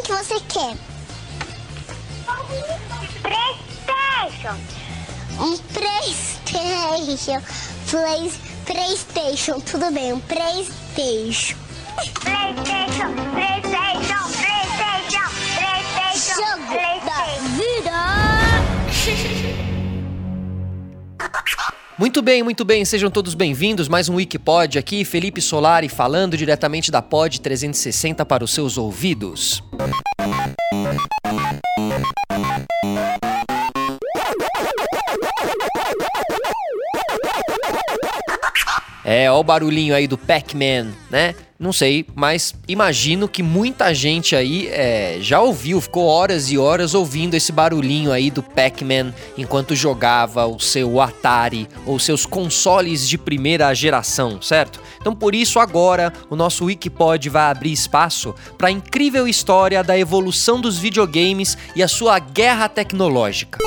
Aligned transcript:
videogame 0.00 0.02
que 0.02 0.12
você 0.12 0.40
quer? 0.48 0.76
Playstation. 3.22 4.56
Um 5.38 5.56
Playstation. 5.58 7.42
Play, 7.88 8.32
Playstation, 8.66 9.60
tudo 9.60 9.90
bem, 9.90 10.12
um 10.12 10.20
Playstation. 10.20 11.56
Playstation. 12.20 13.14
Playstation. 13.32 14.24
Playstation. 14.38 15.28
Playstation. 15.56 16.36
Jogo 16.36 16.66
da 16.66 16.80
Playstation. 17.00 17.44
vida. 17.56 17.98
Muito 22.00 22.22
bem, 22.22 22.42
muito 22.42 22.64
bem, 22.64 22.82
sejam 22.82 23.10
todos 23.10 23.34
bem-vindos. 23.34 23.86
Mais 23.86 24.08
um 24.08 24.14
Wikipod 24.14 24.78
aqui, 24.78 25.04
Felipe 25.04 25.38
Solari 25.42 25.86
falando 25.86 26.34
diretamente 26.34 26.90
da 26.90 27.02
Pod 27.02 27.38
360 27.38 28.24
para 28.24 28.42
os 28.42 28.54
seus 28.54 28.78
ouvidos. 28.78 29.62
É, 39.04 39.30
ó 39.30 39.38
o 39.38 39.44
barulhinho 39.44 39.94
aí 39.94 40.06
do 40.06 40.16
Pac-Man, 40.16 40.94
né? 41.10 41.34
Não 41.60 41.74
sei, 41.74 42.06
mas 42.14 42.54
imagino 42.66 43.28
que 43.28 43.42
muita 43.42 43.92
gente 43.92 44.34
aí 44.34 44.66
é, 44.68 45.18
já 45.20 45.42
ouviu, 45.42 45.78
ficou 45.78 46.06
horas 46.06 46.50
e 46.50 46.56
horas 46.56 46.94
ouvindo 46.94 47.34
esse 47.34 47.52
barulhinho 47.52 48.10
aí 48.10 48.30
do 48.30 48.42
Pac-Man 48.42 49.12
enquanto 49.36 49.76
jogava 49.76 50.46
o 50.46 50.58
seu 50.58 50.98
Atari 51.02 51.68
ou 51.84 51.98
seus 51.98 52.24
consoles 52.24 53.06
de 53.06 53.18
primeira 53.18 53.74
geração, 53.74 54.40
certo? 54.40 54.80
Então 55.02 55.14
por 55.14 55.34
isso 55.34 55.60
agora 55.60 56.10
o 56.30 56.34
nosso 56.34 56.64
Wikipod 56.64 57.28
vai 57.28 57.50
abrir 57.50 57.72
espaço 57.72 58.34
para 58.56 58.68
a 58.68 58.72
incrível 58.72 59.28
história 59.28 59.84
da 59.84 59.98
evolução 59.98 60.62
dos 60.62 60.78
videogames 60.78 61.58
e 61.76 61.82
a 61.82 61.88
sua 61.88 62.18
guerra 62.18 62.70
tecnológica. 62.70 63.58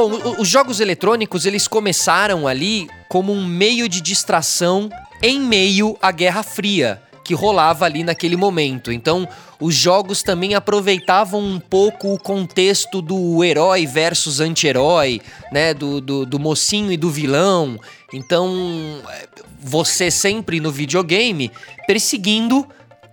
Bom, 0.00 0.36
os 0.38 0.48
jogos 0.48 0.80
eletrônicos 0.80 1.44
eles 1.44 1.68
começaram 1.68 2.48
ali 2.48 2.88
como 3.06 3.34
um 3.34 3.44
meio 3.44 3.86
de 3.86 4.00
distração 4.00 4.88
em 5.22 5.38
meio 5.38 5.94
à 6.00 6.10
Guerra 6.10 6.42
Fria 6.42 7.02
que 7.22 7.34
rolava 7.34 7.84
ali 7.84 8.02
naquele 8.02 8.34
momento. 8.34 8.90
Então, 8.90 9.28
os 9.60 9.74
jogos 9.74 10.22
também 10.22 10.54
aproveitavam 10.54 11.38
um 11.38 11.60
pouco 11.60 12.14
o 12.14 12.18
contexto 12.18 13.02
do 13.02 13.44
herói 13.44 13.86
versus 13.86 14.40
anti-herói, 14.40 15.20
né? 15.52 15.74
Do, 15.74 16.00
do, 16.00 16.24
do 16.24 16.38
mocinho 16.38 16.90
e 16.90 16.96
do 16.96 17.10
vilão. 17.10 17.78
Então, 18.10 19.02
é, 19.10 19.28
você 19.60 20.10
sempre 20.10 20.60
no 20.60 20.72
videogame 20.72 21.52
perseguindo 21.86 22.66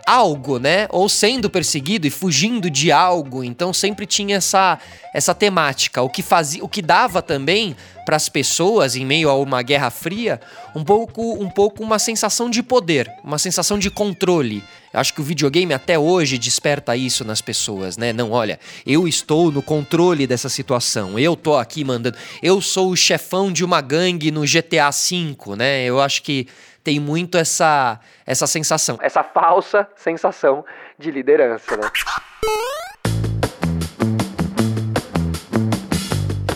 algo, 0.08 0.58
né? 0.58 0.88
Ou 0.90 1.10
sendo 1.10 1.50
perseguido 1.50 2.08
e 2.08 2.10
fugindo 2.10 2.70
de 2.70 2.94
algo. 2.94 3.44
Então 3.44 3.74
sempre 3.74 4.06
tinha 4.06 4.38
essa 4.38 4.80
essa 5.14 5.34
temática, 5.34 6.02
o 6.02 6.10
que 6.10 6.22
fazia, 6.22 6.64
o 6.64 6.70
que 6.70 6.82
dava 6.82 7.24
também 7.24 7.76
para 8.06 8.16
as 8.16 8.30
pessoas 8.30 8.96
em 8.96 9.04
meio 9.04 9.30
a 9.30 9.36
uma 9.36 9.64
guerra 9.64 9.90
fria, 9.90 10.40
um 10.76 10.84
pouco 10.84 11.34
um 11.44 11.50
pouco 11.50 11.84
uma 11.84 11.98
sensação 11.98 12.50
de 12.50 12.62
poder, 12.64 13.12
uma 13.24 13.38
sensação 13.38 13.78
de 13.78 13.90
controle. 13.90 14.64
Eu 14.94 15.00
acho 15.00 15.14
que 15.14 15.20
o 15.20 15.24
videogame 15.24 15.74
até 15.74 16.00
hoje 16.00 16.38
desperta 16.38 16.96
isso 16.96 17.26
nas 17.26 17.42
pessoas, 17.42 17.98
né? 17.98 18.14
Não, 18.14 18.32
olha, 18.32 18.60
eu 18.86 19.08
estou 19.08 19.52
no 19.52 19.62
controle 19.62 20.26
dessa 20.26 20.50
situação. 20.50 21.20
Eu 21.20 21.36
tô 21.36 21.56
aqui 21.56 21.84
mandando, 21.84 22.18
eu 22.42 22.62
sou 22.62 22.92
o 22.92 22.96
chefão 22.96 23.52
de 23.52 23.66
uma 23.66 23.82
gangue 23.82 24.32
no 24.32 24.42
GTA 24.42 24.90
V, 24.92 25.56
né? 25.58 25.84
Eu 25.84 26.00
acho 26.00 26.22
que 26.24 26.48
tem 26.88 27.02
muito 27.02 27.38
essa 27.38 28.00
essa 28.26 28.48
sensação, 28.48 28.98
essa 29.02 29.22
falsa 29.22 29.86
sensação 29.94 30.64
de 30.98 31.12
liderança, 31.12 31.76
né? 31.76 31.84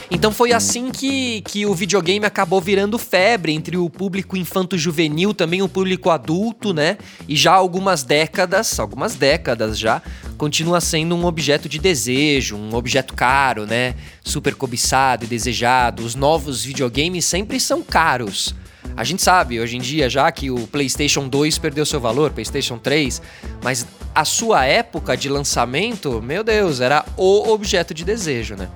Então 0.10 0.32
foi 0.32 0.54
assim 0.54 0.90
que, 0.90 1.42
que 1.42 1.66
o 1.66 1.74
videogame 1.74 2.26
acabou 2.26 2.62
virando 2.62 2.98
febre 2.98 3.52
entre 3.52 3.76
o 3.76 3.90
público 3.90 4.38
infanto-juvenil, 4.38 5.34
também 5.34 5.62
o 5.62 5.68
público 5.68 6.10
adulto, 6.10 6.74
né? 6.74 6.98
E 7.28 7.36
já 7.36 7.52
há 7.52 7.56
algumas 7.56 8.04
décadas, 8.04 8.80
algumas 8.80 9.16
décadas 9.16 9.78
já, 9.78 10.02
continua 10.38 10.80
sendo 10.80 11.14
um 11.14 11.26
objeto 11.26 11.68
de 11.68 11.78
desejo, 11.78 12.56
um 12.56 12.74
objeto 12.74 13.14
caro, 13.16 13.66
né? 13.66 13.96
Super 14.24 14.56
cobiçado 14.56 15.26
e 15.26 15.28
desejado. 15.28 16.06
Os 16.06 16.16
novos 16.16 16.64
videogames 16.64 17.26
sempre 17.26 17.60
são 17.60 17.84
caros. 17.84 18.56
A 18.96 19.04
gente 19.04 19.22
sabe 19.22 19.60
hoje 19.60 19.78
em 19.78 19.80
dia 19.80 20.10
já 20.10 20.32
que 20.32 20.52
o 20.52 20.68
PlayStation 20.68 21.28
2 21.28 21.58
perdeu 21.58 21.86
seu 21.86 22.00
valor, 22.00 22.32
PlayStation 22.32 22.78
3, 22.78 23.22
mas 23.64 23.86
a 24.14 24.26
sua 24.26 24.66
época 24.66 25.16
de 25.16 25.30
lançamento, 25.30 26.22
meu 26.22 26.44
Deus, 26.44 26.82
era 26.82 27.06
o 27.16 27.52
objeto 27.52 27.94
de 27.94 28.04
desejo, 28.04 28.56
né? 28.56 28.70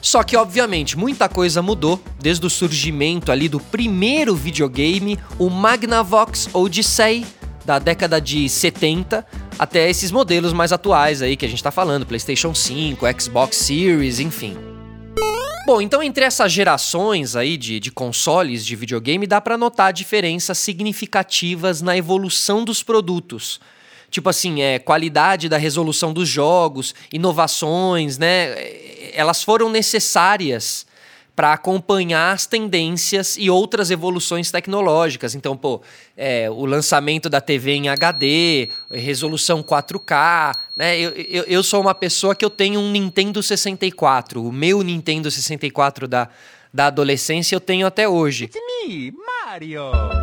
Só 0.00 0.24
que, 0.24 0.36
obviamente, 0.36 0.98
muita 0.98 1.28
coisa 1.28 1.62
mudou 1.62 2.02
desde 2.20 2.44
o 2.44 2.50
surgimento 2.50 3.30
ali 3.30 3.48
do 3.48 3.60
primeiro 3.60 4.34
videogame, 4.34 5.16
o 5.38 5.48
Magnavox 5.48 6.48
Odyssey, 6.52 7.24
da 7.64 7.78
década 7.78 8.20
de 8.20 8.48
70, 8.48 9.24
até 9.56 9.88
esses 9.88 10.10
modelos 10.10 10.52
mais 10.52 10.72
atuais 10.72 11.22
aí 11.22 11.36
que 11.36 11.46
a 11.46 11.48
gente 11.48 11.62
tá 11.62 11.70
falando, 11.70 12.04
PlayStation 12.04 12.52
5, 12.52 13.06
Xbox 13.20 13.56
Series, 13.56 14.18
enfim. 14.18 14.71
Bom, 15.64 15.80
então 15.80 16.02
entre 16.02 16.24
essas 16.24 16.50
gerações 16.50 17.36
aí 17.36 17.56
de, 17.56 17.78
de 17.78 17.92
consoles 17.92 18.66
de 18.66 18.74
videogame 18.74 19.28
dá 19.28 19.40
pra 19.40 19.56
notar 19.56 19.92
diferenças 19.92 20.58
significativas 20.58 21.80
na 21.80 21.96
evolução 21.96 22.64
dos 22.64 22.82
produtos. 22.82 23.60
Tipo 24.10 24.28
assim, 24.28 24.60
é 24.60 24.80
qualidade 24.80 25.48
da 25.48 25.56
resolução 25.56 26.12
dos 26.12 26.28
jogos, 26.28 26.94
inovações, 27.12 28.18
né? 28.18 28.48
é, 28.54 29.12
Elas 29.14 29.44
foram 29.44 29.70
necessárias 29.70 30.84
para 31.34 31.54
acompanhar 31.54 32.32
as 32.32 32.46
tendências 32.46 33.36
e 33.38 33.48
outras 33.48 33.90
evoluções 33.90 34.50
tecnológicas. 34.50 35.34
Então, 35.34 35.56
pô, 35.56 35.80
é, 36.16 36.50
o 36.50 36.66
lançamento 36.66 37.28
da 37.30 37.40
TV 37.40 37.72
em 37.72 37.88
HD, 37.88 38.68
resolução 38.90 39.62
4K, 39.62 40.54
né? 40.76 40.98
Eu, 40.98 41.10
eu, 41.10 41.44
eu 41.44 41.62
sou 41.62 41.80
uma 41.80 41.94
pessoa 41.94 42.34
que 42.34 42.44
eu 42.44 42.50
tenho 42.50 42.80
um 42.80 42.90
Nintendo 42.90 43.42
64. 43.42 44.46
O 44.46 44.52
meu 44.52 44.82
Nintendo 44.82 45.30
64 45.30 46.06
da, 46.06 46.28
da 46.72 46.86
adolescência 46.86 47.56
eu 47.56 47.60
tenho 47.60 47.86
até 47.86 48.08
hoje. 48.08 48.50
me, 48.86 49.12
Mario. 49.12 50.21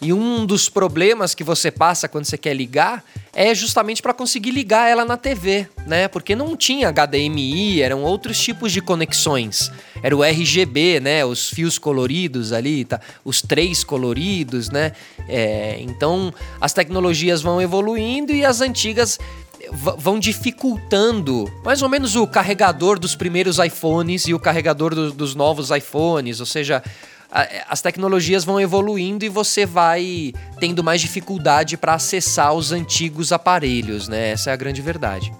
E 0.00 0.12
um 0.12 0.46
dos 0.46 0.68
problemas 0.68 1.34
que 1.34 1.42
você 1.42 1.72
passa 1.72 2.06
quando 2.08 2.24
você 2.24 2.38
quer 2.38 2.54
ligar 2.54 3.04
é 3.34 3.52
justamente 3.52 4.00
para 4.00 4.14
conseguir 4.14 4.52
ligar 4.52 4.88
ela 4.88 5.04
na 5.04 5.16
TV, 5.16 5.66
né? 5.88 6.06
Porque 6.06 6.36
não 6.36 6.56
tinha 6.56 6.88
HDMI, 6.92 7.82
eram 7.82 8.02
outros 8.04 8.38
tipos 8.38 8.70
de 8.70 8.80
conexões. 8.80 9.72
Era 10.00 10.16
o 10.16 10.22
RGB, 10.22 11.00
né? 11.00 11.24
Os 11.24 11.48
fios 11.50 11.78
coloridos 11.78 12.52
ali, 12.52 12.84
tá? 12.84 13.00
os 13.24 13.42
três 13.42 13.82
coloridos, 13.82 14.70
né? 14.70 14.92
É, 15.28 15.78
então 15.80 16.32
as 16.60 16.72
tecnologias 16.72 17.42
vão 17.42 17.60
evoluindo 17.60 18.32
e 18.32 18.44
as 18.44 18.60
antigas 18.60 19.18
vão 19.98 20.18
dificultando 20.18 21.50
mais 21.64 21.82
ou 21.82 21.88
menos 21.88 22.14
o 22.16 22.26
carregador 22.26 22.98
dos 22.98 23.14
primeiros 23.16 23.58
iPhones 23.58 24.26
e 24.28 24.32
o 24.34 24.38
carregador 24.38 24.94
do- 24.94 25.12
dos 25.12 25.34
novos 25.34 25.70
iPhones, 25.70 26.40
ou 26.40 26.46
seja, 26.46 26.82
as 27.30 27.82
tecnologias 27.82 28.44
vão 28.44 28.60
evoluindo 28.60 29.24
e 29.24 29.28
você 29.28 29.66
vai 29.66 30.32
tendo 30.58 30.82
mais 30.82 31.00
dificuldade 31.00 31.76
para 31.76 31.94
acessar 31.94 32.54
os 32.54 32.72
antigos 32.72 33.32
aparelhos, 33.32 34.08
né? 34.08 34.30
Essa 34.30 34.50
é 34.50 34.52
a 34.52 34.56
grande 34.56 34.80
verdade. 34.80 35.32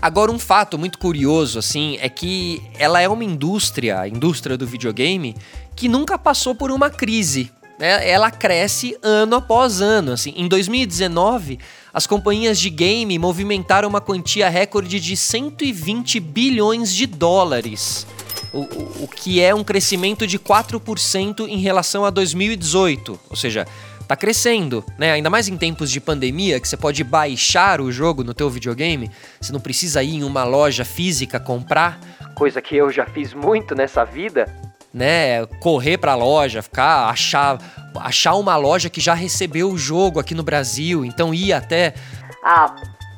Agora, 0.00 0.30
um 0.30 0.38
fato 0.38 0.78
muito 0.78 0.98
curioso, 0.98 1.58
assim, 1.58 1.98
é 2.00 2.08
que 2.08 2.62
ela 2.78 3.00
é 3.00 3.08
uma 3.08 3.24
indústria, 3.24 4.00
a 4.00 4.08
indústria 4.08 4.56
do 4.56 4.66
videogame, 4.66 5.34
que 5.74 5.88
nunca 5.88 6.18
passou 6.18 6.54
por 6.54 6.70
uma 6.70 6.90
crise. 6.90 7.50
Né? 7.78 8.08
Ela 8.08 8.30
cresce 8.30 8.96
ano 9.02 9.36
após 9.36 9.80
ano. 9.80 10.12
Assim. 10.12 10.32
Em 10.36 10.46
2019, 10.48 11.58
as 11.92 12.06
companhias 12.06 12.58
de 12.58 12.70
game 12.70 13.18
movimentaram 13.18 13.88
uma 13.88 14.00
quantia 14.00 14.48
recorde 14.48 15.00
de 15.00 15.16
120 15.16 16.20
bilhões 16.20 16.94
de 16.94 17.06
dólares. 17.06 18.06
O, 18.52 18.60
o, 18.60 19.04
o 19.04 19.08
que 19.08 19.40
é 19.40 19.54
um 19.54 19.64
crescimento 19.64 20.26
de 20.26 20.38
4% 20.38 21.46
em 21.48 21.58
relação 21.58 22.04
a 22.04 22.10
2018. 22.10 23.20
Ou 23.28 23.36
seja, 23.36 23.66
tá 24.06 24.16
crescendo, 24.16 24.84
né? 24.98 25.12
Ainda 25.12 25.28
mais 25.28 25.48
em 25.48 25.56
tempos 25.56 25.90
de 25.90 26.00
pandemia, 26.00 26.60
que 26.60 26.68
você 26.68 26.76
pode 26.76 27.02
baixar 27.02 27.80
o 27.80 27.90
jogo 27.90 28.22
no 28.22 28.32
teu 28.32 28.48
videogame, 28.48 29.10
você 29.40 29.52
não 29.52 29.60
precisa 29.60 30.02
ir 30.02 30.16
em 30.16 30.24
uma 30.24 30.44
loja 30.44 30.84
física 30.84 31.40
comprar, 31.40 31.98
coisa 32.36 32.60
que 32.60 32.76
eu 32.76 32.90
já 32.90 33.06
fiz 33.06 33.32
muito 33.32 33.74
nessa 33.74 34.04
vida, 34.04 34.46
né? 34.92 35.44
Correr 35.60 35.98
pra 35.98 36.14
loja, 36.14 36.62
ficar, 36.62 37.08
achar 37.08 37.58
achar 37.98 38.34
uma 38.34 38.56
loja 38.56 38.90
que 38.90 39.00
já 39.00 39.14
recebeu 39.14 39.70
o 39.70 39.78
jogo 39.78 40.20
aqui 40.20 40.34
no 40.34 40.42
Brasil, 40.42 41.02
então 41.02 41.32
ir 41.32 41.54
até 41.54 41.94
a 42.42 42.68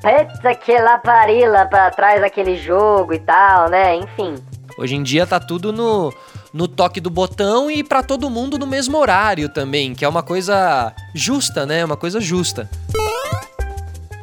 puta 0.00 0.54
que 0.54 0.78
laparila 0.78 1.66
pra 1.66 1.90
trás 1.90 2.20
daquele 2.20 2.56
jogo 2.56 3.12
e 3.12 3.18
tal, 3.18 3.68
né? 3.68 3.96
Enfim. 3.96 4.36
Hoje 4.78 4.94
em 4.94 5.02
dia 5.02 5.26
tá 5.26 5.40
tudo 5.40 5.72
no, 5.72 6.14
no 6.54 6.68
toque 6.68 7.00
do 7.00 7.10
botão 7.10 7.68
e 7.68 7.82
para 7.82 8.00
todo 8.00 8.30
mundo 8.30 8.56
no 8.56 8.66
mesmo 8.66 8.96
horário 8.96 9.48
também, 9.48 9.92
que 9.92 10.04
é 10.04 10.08
uma 10.08 10.22
coisa 10.22 10.94
justa, 11.12 11.66
né? 11.66 11.84
Uma 11.84 11.96
coisa 11.96 12.20
justa. 12.20 12.70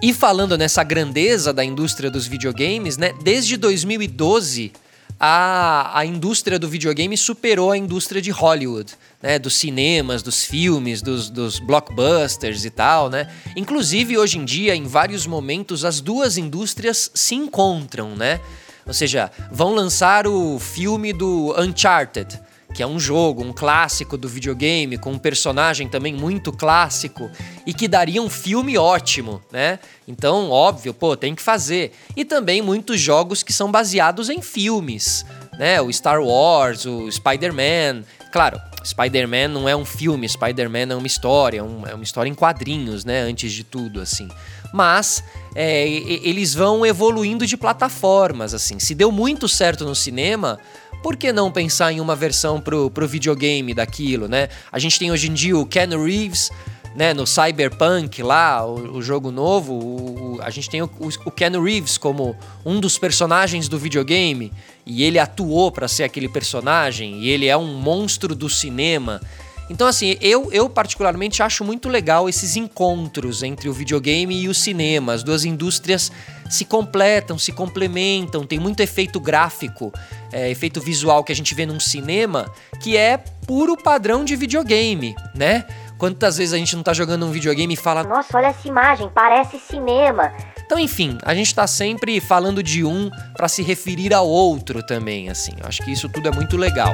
E 0.02 0.14
falando 0.14 0.58
nessa 0.58 0.82
grandeza 0.82 1.52
da 1.52 1.64
indústria 1.64 2.10
dos 2.10 2.26
videogames, 2.26 2.96
né? 2.96 3.14
Desde 3.22 3.58
2012 3.58 4.72
a, 5.20 6.00
a 6.00 6.06
indústria 6.06 6.58
do 6.58 6.70
videogame 6.70 7.18
superou 7.18 7.72
a 7.72 7.78
indústria 7.78 8.22
de 8.22 8.32
Hollywood, 8.32 8.94
né? 9.22 9.38
Dos 9.38 9.56
cinemas, 9.56 10.24
dos 10.24 10.46
filmes, 10.46 11.02
dos, 11.02 11.30
dos 11.30 11.60
blockbusters 11.60 12.64
e 12.64 12.70
tal, 12.70 13.10
né? 13.10 13.30
Inclusive, 13.58 14.18
hoje 14.18 14.38
em 14.38 14.46
dia, 14.46 14.74
em 14.74 14.88
vários 14.88 15.28
momentos, 15.28 15.84
as 15.84 16.00
duas 16.00 16.38
indústrias 16.38 17.12
se 17.14 17.36
encontram, 17.36 18.16
né? 18.16 18.40
Ou 18.86 18.94
seja, 18.94 19.32
vão 19.52 19.74
lançar 19.74 20.28
o 20.28 20.60
filme 20.60 21.12
do 21.12 21.56
Uncharted, 21.58 22.40
que 22.76 22.84
é 22.84 22.88
um 22.88 23.00
jogo, 23.00 23.42
um 23.42 23.54
clássico 23.54 24.18
do 24.18 24.28
videogame, 24.28 24.98
com 24.98 25.14
um 25.14 25.18
personagem 25.18 25.88
também 25.88 26.14
muito 26.14 26.52
clássico 26.52 27.32
e 27.66 27.74
que 27.74 27.88
daria 27.88 28.22
um 28.22 28.30
filme 28.30 28.78
ótimo, 28.78 29.42
né? 29.52 29.80
Então, 30.06 30.52
óbvio, 30.52 30.94
pô, 30.94 31.16
tem 31.16 31.34
que 31.34 31.42
fazer. 31.42 31.94
E 32.18 32.26
também 32.26 32.62
muitos 32.62 33.00
jogos 33.00 33.42
que 33.42 33.54
são 33.54 33.72
baseados 33.72 34.30
em 34.30 34.42
filmes, 34.42 35.26
né? 35.58 35.82
O 35.82 35.92
Star 35.92 36.22
Wars, 36.22 36.86
o 36.86 37.10
Spider-Man. 37.10 38.04
Claro, 38.30 38.60
Spider-Man 38.84 39.48
não 39.48 39.70
é 39.70 39.76
um 39.76 39.86
filme, 39.86 40.28
Spider-Man 40.28 40.92
é 40.92 40.96
uma 40.96 41.08
história, 41.08 41.60
é 41.60 41.64
uma 41.64 42.04
história 42.04 42.30
em 42.30 42.36
quadrinhos, 42.36 43.06
né? 43.06 43.22
Antes 43.22 43.54
de 43.54 43.64
tudo, 43.64 44.02
assim. 44.02 44.28
Mas 44.74 45.24
é, 45.56 45.88
eles 45.88 46.54
vão 46.54 46.86
evoluindo 46.86 47.48
de 47.48 47.56
plataformas, 47.56 48.54
assim. 48.54 48.78
Se 48.78 48.94
deu 48.94 49.12
muito 49.12 49.48
certo 49.48 49.86
no 49.86 49.96
cinema, 49.96 50.60
por 51.02 51.16
que 51.16 51.32
não 51.32 51.52
pensar 51.52 51.94
em 51.94 52.02
uma 52.02 52.16
versão 52.16 52.60
pro, 52.60 52.92
pro 52.92 53.08
videogame 53.08 53.74
daquilo, 53.74 54.28
né? 54.28 54.50
A 54.72 54.78
gente 54.78 55.00
tem 55.00 55.12
hoje 55.12 55.30
em 55.30 55.34
dia 55.34 55.58
o 55.58 55.66
Ken 55.66 55.88
Reeves, 55.90 56.52
né, 56.96 57.14
no 57.14 57.28
Cyberpunk 57.28 58.24
lá, 58.24 58.66
o, 58.66 58.98
o 58.98 59.02
jogo 59.02 59.30
novo, 59.30 59.74
o, 59.74 60.40
a 60.42 60.50
gente 60.50 60.70
tem 60.70 60.82
o, 60.82 60.90
o, 61.26 61.32
Ken 61.32 61.52
Reeves 61.62 61.98
como 61.98 62.36
um 62.66 62.80
dos 62.80 62.98
personagens 62.98 63.68
do 63.68 63.78
videogame 63.78 64.52
e 64.86 65.04
ele 65.04 65.20
atuou 65.20 65.72
para 65.72 65.88
ser 65.88 66.04
aquele 66.04 66.30
personagem 66.30 67.20
e 67.20 67.30
ele 67.30 67.48
é 67.48 67.58
um 67.58 67.76
monstro 67.76 68.34
do 68.34 68.50
cinema. 68.50 69.22
Então, 69.70 69.88
assim, 69.88 70.16
eu, 70.22 70.52
eu 70.52 70.70
particularmente 70.70 71.42
acho 71.42 71.64
muito 71.64 71.90
legal 71.90 72.30
esses 72.30 72.56
encontros 72.56 73.42
entre 73.42 73.68
o 73.68 73.74
videogame 73.74 74.40
e 74.40 74.48
o 74.48 74.54
cinema. 74.54 75.14
As 75.14 75.24
duas 75.24 75.44
indústrias 75.44 76.12
se 76.50 76.66
completam, 76.66 77.38
se 77.38 77.52
complementam, 77.52 78.46
tem 78.46 78.60
muito 78.60 78.82
efeito 78.82 79.20
gráfico, 79.20 79.92
é, 80.32 80.50
efeito 80.52 80.80
visual 80.80 81.24
que 81.24 81.32
a 81.32 81.36
gente 81.36 81.56
vê 81.56 81.66
num 81.66 81.80
cinema, 81.80 82.52
que 82.80 82.96
é 82.96 83.18
puro 83.18 83.76
padrão 83.76 84.24
de 84.24 84.36
videogame, 84.36 85.16
né? 85.34 85.66
Quantas 85.98 86.38
vezes 86.38 86.54
a 86.54 86.58
gente 86.58 86.76
não 86.76 86.84
tá 86.84 86.94
jogando 86.94 87.26
um 87.26 87.32
videogame 87.32 87.74
e 87.74 87.78
fala: 87.78 88.04
Nossa, 88.04 88.38
olha 88.38 88.48
essa 88.48 88.68
imagem, 88.68 89.10
parece 89.14 89.58
cinema. 89.58 90.32
Então, 90.66 90.78
enfim, 90.78 91.18
a 91.24 91.34
gente 91.34 91.54
tá 91.54 91.66
sempre 91.68 92.20
falando 92.20 92.62
de 92.62 92.84
um 92.84 93.10
para 93.36 93.48
se 93.48 93.62
referir 93.62 94.14
ao 94.14 94.28
outro 94.28 94.84
também, 94.86 95.30
assim. 95.30 95.54
Eu 95.60 95.68
acho 95.68 95.82
que 95.84 95.92
isso 95.92 96.10
tudo 96.10 96.28
é 96.28 96.32
muito 96.32 96.58
legal. 96.58 96.94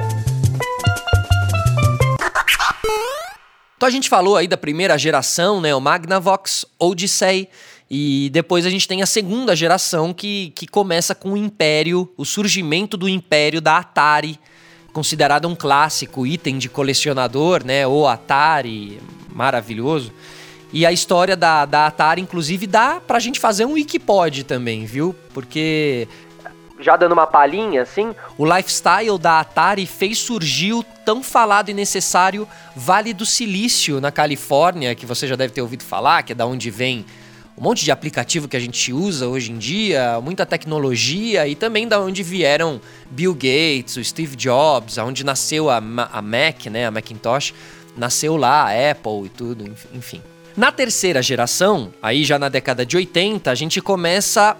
Então 3.82 3.88
a 3.88 3.90
gente 3.90 4.08
falou 4.08 4.36
aí 4.36 4.46
da 4.46 4.56
primeira 4.56 4.96
geração, 4.96 5.60
né, 5.60 5.74
o 5.74 5.80
Magnavox 5.80 6.64
Odyssey, 6.78 7.48
e 7.90 8.30
depois 8.32 8.64
a 8.64 8.70
gente 8.70 8.86
tem 8.86 9.02
a 9.02 9.06
segunda 9.06 9.56
geração 9.56 10.14
que, 10.14 10.52
que 10.54 10.68
começa 10.68 11.16
com 11.16 11.32
o 11.32 11.36
Império, 11.36 12.08
o 12.16 12.24
surgimento 12.24 12.96
do 12.96 13.08
Império 13.08 13.60
da 13.60 13.78
Atari, 13.78 14.38
considerado 14.92 15.48
um 15.48 15.56
clássico 15.56 16.24
item 16.24 16.58
de 16.58 16.68
colecionador, 16.68 17.64
né, 17.64 17.84
o 17.84 18.06
Atari, 18.06 19.00
maravilhoso. 19.34 20.12
E 20.72 20.86
a 20.86 20.92
história 20.92 21.36
da, 21.36 21.66
da 21.66 21.88
Atari, 21.88 22.20
inclusive, 22.20 22.68
dá 22.68 23.00
pra 23.00 23.18
gente 23.18 23.40
fazer 23.40 23.64
um 23.64 23.72
Wikipod 23.72 24.44
também, 24.44 24.86
viu? 24.86 25.12
Porque 25.34 26.06
já 26.82 26.96
dando 26.96 27.12
uma 27.12 27.26
palhinha, 27.26 27.82
assim, 27.82 28.14
o 28.36 28.44
lifestyle 28.44 29.18
da 29.18 29.40
Atari 29.40 29.86
fez 29.86 30.18
surgir 30.18 30.72
o 30.72 30.82
tão 30.82 31.22
falado 31.22 31.68
e 31.68 31.74
necessário 31.74 32.46
Vale 32.74 33.12
do 33.12 33.24
Silício, 33.24 34.00
na 34.00 34.10
Califórnia, 34.10 34.94
que 34.94 35.06
você 35.06 35.26
já 35.26 35.36
deve 35.36 35.52
ter 35.52 35.62
ouvido 35.62 35.84
falar, 35.84 36.22
que 36.22 36.32
é 36.32 36.34
da 36.34 36.46
onde 36.46 36.70
vem 36.70 37.04
um 37.56 37.62
monte 37.62 37.84
de 37.84 37.90
aplicativo 37.90 38.48
que 38.48 38.56
a 38.56 38.60
gente 38.60 38.92
usa 38.92 39.28
hoje 39.28 39.52
em 39.52 39.58
dia, 39.58 40.18
muita 40.22 40.46
tecnologia 40.46 41.46
e 41.46 41.54
também 41.54 41.86
da 41.86 42.00
onde 42.00 42.22
vieram 42.22 42.80
Bill 43.10 43.34
Gates, 43.34 43.96
o 43.96 44.04
Steve 44.04 44.36
Jobs, 44.36 44.98
aonde 44.98 45.22
nasceu 45.22 45.68
a, 45.68 45.76
a 45.76 46.22
Mac, 46.22 46.66
né, 46.70 46.86
a 46.86 46.90
Macintosh, 46.90 47.52
nasceu 47.96 48.36
lá 48.36 48.64
a 48.64 48.90
Apple 48.90 49.26
e 49.26 49.28
tudo, 49.28 49.70
enfim. 49.94 50.22
Na 50.56 50.72
terceira 50.72 51.22
geração, 51.22 51.92
aí 52.02 52.24
já 52.24 52.38
na 52.38 52.48
década 52.48 52.84
de 52.84 52.96
80, 52.96 53.50
a 53.50 53.54
gente 53.54 53.80
começa 53.80 54.56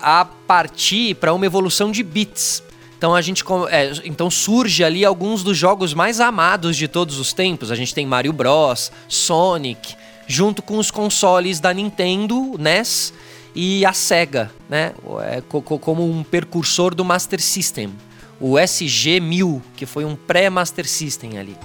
a 0.00 0.24
partir 0.24 1.14
para 1.14 1.32
uma 1.32 1.46
evolução 1.46 1.90
de 1.90 2.02
bits. 2.02 2.62
Então 2.96 3.14
a 3.14 3.22
gente 3.22 3.44
é, 3.70 3.92
então 4.04 4.28
surge 4.28 4.82
ali 4.82 5.04
alguns 5.04 5.44
dos 5.44 5.56
jogos 5.56 5.94
mais 5.94 6.18
amados 6.20 6.76
de 6.76 6.88
todos 6.88 7.18
os 7.18 7.32
tempos. 7.32 7.70
A 7.70 7.76
gente 7.76 7.94
tem 7.94 8.04
Mario 8.04 8.32
Bros, 8.32 8.90
Sonic, 9.08 9.94
junto 10.26 10.62
com 10.62 10.78
os 10.78 10.90
consoles 10.90 11.60
da 11.60 11.72
Nintendo, 11.72 12.56
NES 12.58 13.12
e 13.54 13.86
a 13.86 13.92
Sega, 13.92 14.50
né? 14.68 14.92
É, 15.22 15.40
como 15.40 16.10
um 16.10 16.24
precursor 16.24 16.94
do 16.94 17.04
Master 17.04 17.40
System, 17.40 17.92
o 18.40 18.54
SG-1000, 18.54 19.62
que 19.76 19.86
foi 19.86 20.04
um 20.04 20.16
pré-Master 20.16 20.88
System 20.88 21.38
ali. 21.38 21.56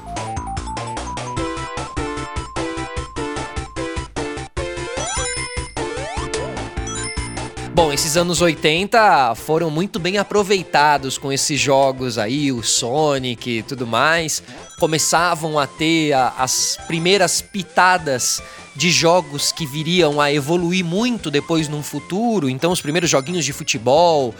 Bom, 7.76 7.92
esses 7.92 8.16
anos 8.16 8.40
80 8.40 9.34
foram 9.34 9.72
muito 9.72 10.00
bem 10.00 10.20
aproveitados 10.20 11.18
com 11.18 11.34
esses 11.34 11.60
jogos 11.60 12.20
aí, 12.20 12.52
o 12.52 12.62
Sonic 12.62 13.50
e 13.50 13.64
tudo 13.64 13.88
mais. 13.88 14.44
Começavam 14.80 15.58
a 15.58 15.66
ter 15.66 16.14
a, 16.14 16.36
as 16.38 16.78
primeiras 16.86 17.42
pitadas 17.42 18.44
de 18.76 18.92
jogos 18.92 19.52
que 19.52 19.66
viriam 19.66 20.22
a 20.22 20.32
evoluir 20.32 20.86
muito 20.86 21.32
depois 21.32 21.68
num 21.68 21.82
futuro. 21.82 22.48
Então, 22.48 22.72
os 22.72 22.80
primeiros 22.80 23.10
joguinhos 23.10 23.44
de 23.44 23.52
futebol. 23.52 24.36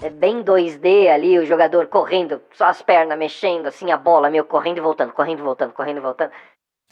É 0.00 0.08
bem 0.08 0.44
2D 0.44 1.08
ali, 1.08 1.40
o 1.40 1.44
jogador 1.44 1.88
correndo, 1.88 2.40
só 2.56 2.66
as 2.66 2.82
pernas 2.82 3.18
mexendo, 3.18 3.66
assim, 3.66 3.90
a 3.90 3.96
bola 3.96 4.30
meio 4.30 4.44
correndo 4.44 4.78
e 4.78 4.80
voltando, 4.80 5.12
correndo 5.12 5.40
e 5.40 5.42
voltando, 5.42 5.72
correndo 5.72 5.96
e 5.96 6.02
voltando. 6.02 6.30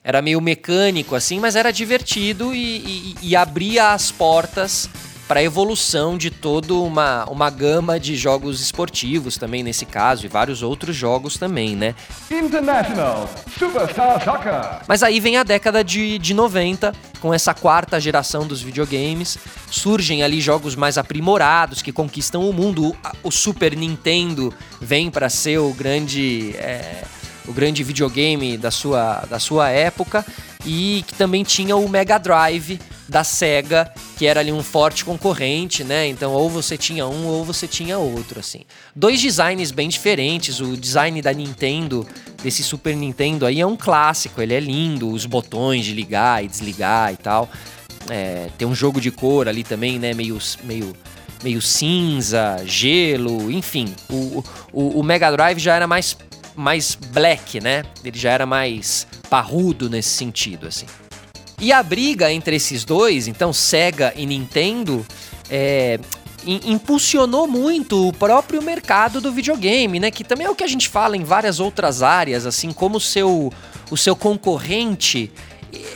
Era 0.02 0.20
meio 0.20 0.40
mecânico, 0.40 1.14
assim, 1.14 1.38
mas 1.38 1.54
era 1.54 1.70
divertido 1.70 2.52
e, 2.52 2.78
e, 2.78 3.14
e 3.22 3.36
abria 3.36 3.92
as 3.92 4.10
portas 4.10 4.90
para 5.26 5.40
a 5.40 5.42
evolução 5.42 6.18
de 6.18 6.30
toda 6.30 6.74
uma, 6.74 7.24
uma 7.26 7.48
gama 7.48 7.98
de 7.98 8.16
jogos 8.16 8.60
esportivos 8.60 9.36
também 9.36 9.62
nesse 9.62 9.86
caso 9.86 10.24
e 10.26 10.28
vários 10.28 10.62
outros 10.62 10.94
jogos 10.94 11.36
também, 11.38 11.74
né? 11.74 11.94
International 12.30 13.28
Superstar 13.58 14.22
Soccer. 14.22 14.82
Mas 14.86 15.02
aí 15.02 15.20
vem 15.20 15.36
a 15.36 15.42
década 15.42 15.82
de, 15.82 16.18
de 16.18 16.34
90, 16.34 16.92
com 17.20 17.32
essa 17.32 17.54
quarta 17.54 18.00
geração 18.00 18.46
dos 18.46 18.60
videogames, 18.60 19.38
surgem 19.70 20.22
ali 20.22 20.40
jogos 20.40 20.76
mais 20.76 20.98
aprimorados 20.98 21.80
que 21.80 21.92
conquistam 21.92 22.48
o 22.48 22.52
mundo. 22.52 22.90
O, 23.22 23.28
o 23.28 23.30
Super 23.30 23.76
Nintendo 23.76 24.52
vem 24.80 25.10
para 25.10 25.28
ser 25.30 25.58
o 25.58 25.72
grande 25.72 26.54
é, 26.58 27.04
o 27.46 27.52
grande 27.52 27.82
videogame 27.82 28.56
da 28.56 28.70
sua, 28.70 29.24
da 29.28 29.38
sua 29.38 29.68
época 29.70 30.24
e 30.64 31.04
que 31.06 31.14
também 31.14 31.42
tinha 31.44 31.76
o 31.76 31.88
Mega 31.88 32.18
Drive 32.18 32.80
da 33.08 33.22
Sega, 33.22 33.92
que 34.16 34.26
era 34.26 34.40
ali 34.40 34.52
um 34.52 34.62
forte 34.62 35.04
concorrente, 35.04 35.84
né? 35.84 36.06
Então 36.06 36.32
ou 36.32 36.48
você 36.48 36.76
tinha 36.76 37.06
um 37.06 37.26
ou 37.26 37.44
você 37.44 37.66
tinha 37.66 37.98
outro, 37.98 38.40
assim. 38.40 38.62
Dois 38.94 39.20
designs 39.20 39.70
bem 39.70 39.88
diferentes. 39.88 40.60
O 40.60 40.76
design 40.76 41.20
da 41.20 41.32
Nintendo, 41.32 42.06
desse 42.42 42.62
Super 42.62 42.96
Nintendo 42.96 43.46
aí 43.46 43.60
é 43.60 43.66
um 43.66 43.76
clássico, 43.76 44.40
ele 44.40 44.54
é 44.54 44.60
lindo, 44.60 45.10
os 45.10 45.26
botões 45.26 45.84
de 45.84 45.92
ligar 45.92 46.44
e 46.44 46.48
desligar 46.48 47.12
e 47.12 47.16
tal. 47.16 47.48
É, 48.08 48.48
tem 48.58 48.66
um 48.66 48.74
jogo 48.74 49.00
de 49.00 49.10
cor 49.10 49.48
ali 49.48 49.64
também, 49.64 49.98
né? 49.98 50.14
Meio, 50.14 50.38
meio, 50.62 50.94
meio 51.42 51.60
cinza, 51.60 52.62
gelo, 52.66 53.50
enfim. 53.50 53.94
O, 54.10 54.44
o, 54.72 55.00
o 55.00 55.02
Mega 55.02 55.30
Drive 55.30 55.58
já 55.58 55.74
era 55.74 55.86
mais, 55.86 56.16
mais 56.54 56.94
black, 56.94 57.60
né? 57.60 57.82
Ele 58.04 58.18
já 58.18 58.30
era 58.30 58.46
mais 58.46 59.06
parrudo 59.28 59.88
nesse 59.88 60.10
sentido, 60.10 60.66
assim. 60.66 60.86
E 61.64 61.72
a 61.72 61.82
briga 61.82 62.30
entre 62.30 62.56
esses 62.56 62.84
dois, 62.84 63.26
então 63.26 63.50
Sega 63.50 64.12
e 64.14 64.26
Nintendo, 64.26 65.02
é, 65.48 65.98
impulsionou 66.44 67.46
muito 67.46 68.06
o 68.06 68.12
próprio 68.12 68.60
mercado 68.60 69.18
do 69.18 69.32
videogame, 69.32 69.98
né? 69.98 70.10
Que 70.10 70.22
também 70.22 70.46
é 70.46 70.50
o 70.50 70.54
que 70.54 70.62
a 70.62 70.66
gente 70.66 70.90
fala 70.90 71.16
em 71.16 71.24
várias 71.24 71.60
outras 71.60 72.02
áreas, 72.02 72.44
assim 72.44 72.70
como 72.70 72.98
o 72.98 73.00
seu, 73.00 73.50
o 73.90 73.96
seu 73.96 74.14
concorrente, 74.14 75.32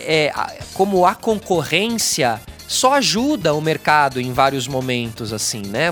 é, 0.06 0.32
como 0.72 1.04
a 1.04 1.14
concorrência 1.14 2.40
só 2.68 2.92
ajuda 2.92 3.54
o 3.54 3.62
mercado 3.62 4.20
em 4.20 4.30
vários 4.30 4.68
momentos, 4.68 5.32
assim, 5.32 5.62
né? 5.62 5.86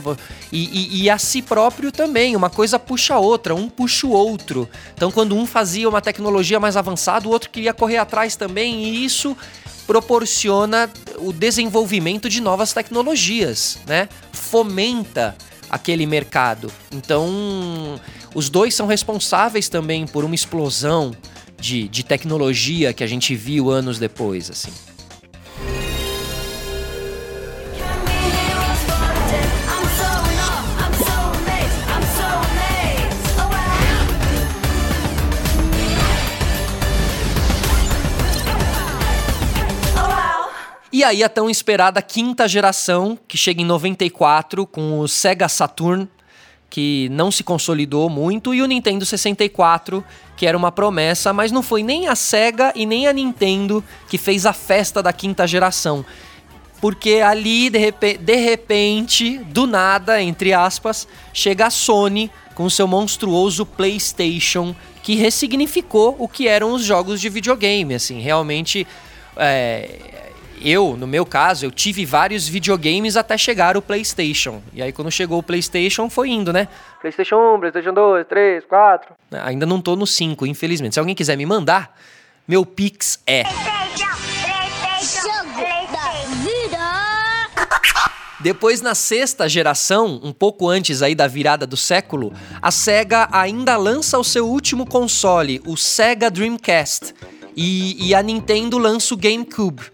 E, 0.52 0.98
e, 0.98 1.02
e, 1.02 1.10
a 1.10 1.16
si 1.16 1.40
próprio 1.40 1.90
também, 1.90 2.36
uma 2.36 2.50
coisa 2.50 2.78
puxa 2.78 3.14
a 3.14 3.18
outra, 3.18 3.54
um 3.54 3.66
puxa 3.66 4.06
o 4.06 4.10
outro. 4.10 4.68
Então, 4.94 5.10
quando 5.10 5.34
um 5.34 5.46
fazia 5.46 5.88
uma 5.88 6.02
tecnologia 6.02 6.60
mais 6.60 6.76
avançada, 6.76 7.26
o 7.26 7.32
outro 7.32 7.48
queria 7.48 7.72
correr 7.72 7.96
atrás 7.96 8.36
também, 8.36 8.84
e 8.84 9.04
isso 9.06 9.34
proporciona 9.86 10.90
o 11.16 11.32
desenvolvimento 11.32 12.28
de 12.28 12.42
novas 12.42 12.74
tecnologias, 12.74 13.78
né? 13.86 14.06
Fomenta 14.30 15.34
aquele 15.70 16.04
mercado. 16.04 16.70
Então, 16.92 17.98
os 18.34 18.50
dois 18.50 18.74
são 18.74 18.86
responsáveis 18.86 19.70
também 19.70 20.06
por 20.06 20.24
uma 20.24 20.34
explosão 20.34 21.16
de, 21.58 21.88
de 21.88 22.04
tecnologia 22.04 22.92
que 22.92 23.02
a 23.02 23.06
gente 23.06 23.34
viu 23.34 23.70
anos 23.70 23.98
depois, 23.98 24.50
assim. 24.50 24.72
Aí 41.06 41.22
a 41.22 41.28
tão 41.28 41.48
esperada 41.48 42.02
quinta 42.02 42.48
geração, 42.48 43.18
que 43.26 43.36
chega 43.36 43.62
em 43.62 43.64
94 43.64 44.66
com 44.66 45.00
o 45.00 45.08
Sega 45.08 45.48
Saturn, 45.48 46.08
que 46.68 47.08
não 47.10 47.30
se 47.30 47.44
consolidou 47.44 48.10
muito, 48.10 48.52
e 48.52 48.60
o 48.60 48.66
Nintendo 48.66 49.06
64, 49.06 50.04
que 50.36 50.46
era 50.46 50.56
uma 50.56 50.72
promessa, 50.72 51.32
mas 51.32 51.52
não 51.52 51.62
foi 51.62 51.82
nem 51.82 52.08
a 52.08 52.14
Sega 52.14 52.72
e 52.74 52.84
nem 52.84 53.06
a 53.06 53.12
Nintendo 53.12 53.82
que 54.08 54.18
fez 54.18 54.44
a 54.44 54.52
festa 54.52 55.02
da 55.02 55.12
quinta 55.12 55.46
geração. 55.46 56.04
Porque 56.80 57.20
ali, 57.24 57.70
de, 57.70 57.78
rep 57.78 58.18
de 58.18 58.36
repente, 58.36 59.38
do 59.38 59.66
nada, 59.66 60.20
entre 60.20 60.52
aspas, 60.52 61.08
chega 61.32 61.66
a 61.66 61.70
Sony 61.70 62.30
com 62.54 62.68
seu 62.68 62.86
monstruoso 62.86 63.64
PlayStation, 63.64 64.74
que 65.02 65.14
ressignificou 65.14 66.16
o 66.18 66.28
que 66.28 66.48
eram 66.48 66.72
os 66.72 66.82
jogos 66.82 67.20
de 67.20 67.28
videogame. 67.28 67.94
Assim, 67.94 68.20
realmente. 68.20 68.86
É, 69.36 70.25
eu, 70.62 70.96
no 70.96 71.06
meu 71.06 71.24
caso, 71.26 71.66
eu 71.66 71.70
tive 71.70 72.04
vários 72.04 72.48
videogames 72.48 73.16
até 73.16 73.36
chegar 73.36 73.76
o 73.76 73.82
PlayStation. 73.82 74.62
E 74.72 74.82
aí 74.82 74.92
quando 74.92 75.10
chegou 75.10 75.38
o 75.38 75.42
PlayStation, 75.42 76.08
foi 76.10 76.30
indo, 76.30 76.52
né? 76.52 76.68
PlayStation 77.00 77.36
1, 77.56 77.60
PlayStation 77.60 77.92
2, 77.92 78.26
3, 78.26 78.64
4. 78.64 79.14
Ainda 79.42 79.66
não 79.66 79.80
tô 79.80 79.96
no 79.96 80.06
5, 80.06 80.46
infelizmente. 80.46 80.94
Se 80.94 81.00
alguém 81.00 81.14
quiser 81.14 81.36
me 81.36 81.46
mandar, 81.46 81.96
meu 82.46 82.64
Pix 82.64 83.20
é 83.26 83.44
Depois, 88.46 88.80
na 88.80 88.94
sexta 88.94 89.48
geração, 89.48 90.20
um 90.22 90.32
pouco 90.32 90.68
antes 90.68 91.02
aí 91.02 91.16
da 91.16 91.26
virada 91.26 91.66
do 91.66 91.76
século, 91.76 92.32
a 92.62 92.70
SEGA 92.70 93.28
ainda 93.32 93.76
lança 93.76 94.18
o 94.18 94.22
seu 94.22 94.46
último 94.46 94.86
console, 94.86 95.60
o 95.66 95.76
Sega 95.76 96.30
Dreamcast. 96.30 97.12
E, 97.56 98.08
e 98.08 98.14
a 98.14 98.22
Nintendo 98.22 98.78
lança 98.78 99.14
o 99.14 99.16
GameCube. 99.16 99.90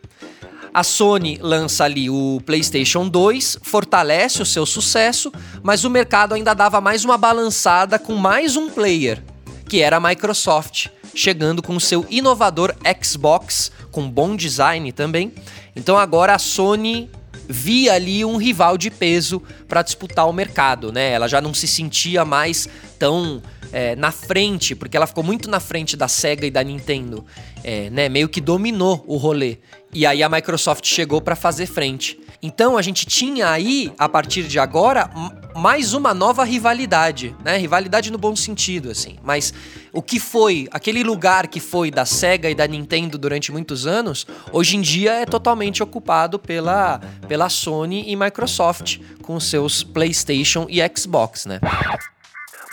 A 0.75 0.83
Sony 0.83 1.39
lança 1.43 1.85
ali 1.85 2.09
o 2.09 2.41
PlayStation 2.47 3.07
2, 3.07 3.59
fortalece 3.63 4.41
o 4.41 4.47
seu 4.47 4.65
sucesso, 4.65 5.31
mas 5.63 5.85
o 5.85 5.91
mercado 5.91 6.33
ainda 6.33 6.55
dava 6.55 6.81
mais 6.81 7.05
uma 7.05 7.19
balançada 7.19 7.99
com 7.99 8.15
mais 8.15 8.57
um 8.57 8.71
player, 8.71 9.23
que 9.69 9.83
era 9.83 9.99
a 9.99 10.01
Microsoft, 10.01 10.87
chegando 11.15 11.63
com 11.63 11.77
o 11.77 11.81
seu 11.81 12.07
inovador 12.09 12.75
Xbox, 13.03 13.71
com 13.91 14.09
bom 14.09 14.35
design 14.35 14.91
também. 14.93 15.35
Então 15.77 15.99
agora 15.99 16.35
a 16.35 16.39
Sony 16.39 17.11
via 17.47 17.93
ali 17.93 18.25
um 18.25 18.39
rival 18.39 18.79
de 18.79 18.91
peso 18.91 19.43
para 19.69 19.83
disputar 19.83 20.27
o 20.27 20.33
mercado, 20.33 20.91
né? 20.91 21.11
Ela 21.11 21.29
já 21.29 21.39
não 21.39 21.53
se 21.53 21.69
sentia 21.69 22.25
mais 22.25 22.67
tão 22.99 23.43
é, 23.73 23.97
na 23.97 24.13
frente, 24.13 24.75
porque 24.75 24.97
ela 24.97 25.07
ficou 25.07 25.25
muito 25.25 25.51
na 25.51 25.59
frente 25.59 25.97
da 25.97 26.07
Sega 26.07 26.47
e 26.47 26.51
da 26.51 26.63
Nintendo, 26.63 27.25
é, 27.65 27.89
né? 27.91 28.09
Meio 28.09 28.29
que 28.29 28.41
dominou 28.41 29.03
o 29.07 29.17
rolê. 29.17 29.59
E 29.95 30.07
aí 30.07 30.23
a 30.23 30.29
Microsoft 30.29 30.87
chegou 30.87 31.21
para 31.21 31.37
fazer 31.37 31.67
frente. 31.67 32.19
Então 32.43 32.77
a 32.77 32.83
gente 32.83 33.07
tinha 33.07 33.51
aí, 33.51 33.93
a 33.97 34.09
partir 34.09 34.45
de 34.45 34.59
agora, 34.59 35.09
mais 35.55 35.95
uma 35.95 36.13
nova 36.13 36.43
rivalidade, 36.45 37.37
né? 37.45 37.57
Rivalidade 37.57 38.11
no 38.11 38.19
bom 38.19 38.35
sentido, 38.35 38.91
assim. 38.91 39.17
Mas 39.23 39.55
o 39.93 40.03
que 40.03 40.19
foi, 40.19 40.67
aquele 40.73 41.05
lugar 41.05 41.47
que 41.47 41.61
foi 41.61 41.91
da 41.91 42.05
Sega 42.05 42.51
e 42.51 42.55
da 42.55 42.67
Nintendo 42.67 43.17
durante 43.17 43.53
muitos 43.53 43.87
anos, 43.87 44.27
hoje 44.51 44.77
em 44.77 44.81
dia 44.81 45.13
é 45.13 45.27
totalmente 45.27 45.83
ocupado 45.83 46.39
pela, 46.39 47.01
pela 47.29 47.49
Sony 47.49 48.11
e 48.11 48.17
Microsoft, 48.17 48.99
com 49.23 49.39
seus 49.39 49.85
PlayStation 49.85 50.67
e 50.69 50.81
Xbox, 50.97 51.47
né? 51.47 51.61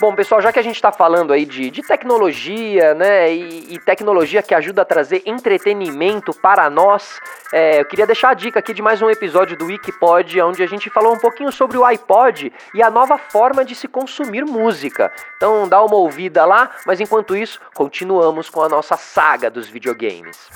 Bom, 0.00 0.14
pessoal, 0.14 0.40
já 0.40 0.50
que 0.50 0.58
a 0.58 0.62
gente 0.62 0.76
está 0.76 0.90
falando 0.90 1.30
aí 1.30 1.44
de, 1.44 1.70
de 1.70 1.82
tecnologia, 1.82 2.94
né, 2.94 3.34
e, 3.34 3.74
e, 3.74 3.78
tecnologia 3.78 4.42
que 4.42 4.54
ajuda 4.54 4.80
a 4.80 4.84
trazer 4.86 5.22
entretenimento 5.26 6.32
para 6.32 6.70
nós, 6.70 7.20
é, 7.52 7.82
eu 7.82 7.84
queria 7.84 8.06
deixar 8.06 8.30
a 8.30 8.34
dica 8.34 8.60
aqui 8.60 8.72
de 8.72 8.80
mais 8.80 9.02
um 9.02 9.10
episódio 9.10 9.58
do 9.58 9.66
Wikipod, 9.66 10.40
onde 10.40 10.62
a 10.62 10.66
gente 10.66 10.88
falou 10.88 11.12
um 11.14 11.18
pouquinho 11.18 11.52
sobre 11.52 11.76
o 11.76 11.84
iPod 11.84 12.50
e 12.74 12.82
a 12.82 12.88
nova 12.90 13.18
forma 13.18 13.62
de 13.62 13.74
se 13.74 13.86
consumir 13.86 14.46
música. 14.46 15.12
Então 15.36 15.68
dá 15.68 15.84
uma 15.84 15.96
ouvida 15.96 16.46
lá, 16.46 16.70
mas 16.86 16.98
enquanto 16.98 17.36
isso, 17.36 17.60
continuamos 17.74 18.48
com 18.48 18.62
a 18.62 18.70
nossa 18.70 18.96
saga 18.96 19.50
dos 19.50 19.68
videogames. 19.68 20.48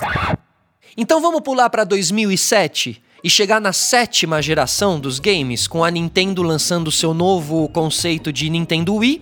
Então 0.97 1.21
vamos 1.21 1.41
pular 1.41 1.69
para 1.69 1.83
2007 1.83 3.04
e 3.25 3.29
chegar 3.31 3.59
na 3.59 3.73
sétima 3.73 4.39
geração 4.39 4.99
dos 4.99 5.17
games, 5.17 5.65
com 5.67 5.83
a 5.83 5.89
Nintendo 5.89 6.43
lançando 6.43 6.91
seu 6.91 7.11
novo 7.11 7.67
conceito 7.69 8.31
de 8.31 8.47
Nintendo 8.51 8.93
Wii 8.93 9.19